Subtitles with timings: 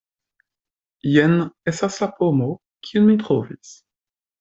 [1.17, 1.37] Jen
[1.75, 2.51] estas la pomo,
[2.91, 3.81] kiun mi trovis.